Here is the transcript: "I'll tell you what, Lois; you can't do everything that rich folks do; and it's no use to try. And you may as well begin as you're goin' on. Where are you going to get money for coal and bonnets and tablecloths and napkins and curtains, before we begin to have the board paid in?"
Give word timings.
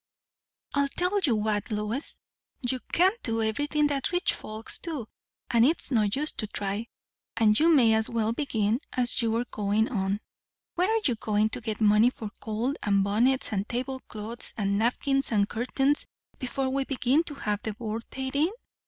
"I'll 0.73 0.87
tell 0.87 1.19
you 1.19 1.35
what, 1.35 1.69
Lois; 1.69 2.17
you 2.67 2.79
can't 2.91 3.21
do 3.21 3.43
everything 3.43 3.85
that 3.85 4.11
rich 4.11 4.33
folks 4.33 4.79
do; 4.79 5.07
and 5.51 5.63
it's 5.63 5.91
no 5.91 6.01
use 6.11 6.31
to 6.37 6.47
try. 6.47 6.87
And 7.37 7.59
you 7.59 7.69
may 7.71 7.93
as 7.93 8.09
well 8.09 8.33
begin 8.33 8.79
as 8.93 9.21
you're 9.21 9.45
goin' 9.51 9.89
on. 9.89 10.19
Where 10.73 10.89
are 10.91 11.01
you 11.05 11.13
going 11.13 11.49
to 11.49 11.61
get 11.61 11.81
money 11.81 12.09
for 12.09 12.31
coal 12.39 12.73
and 12.81 13.03
bonnets 13.03 13.53
and 13.53 13.69
tablecloths 13.69 14.55
and 14.57 14.79
napkins 14.79 15.31
and 15.31 15.47
curtains, 15.47 16.07
before 16.39 16.71
we 16.71 16.83
begin 16.83 17.23
to 17.25 17.35
have 17.35 17.61
the 17.61 17.75
board 17.75 18.03
paid 18.09 18.35
in?" 18.35 18.49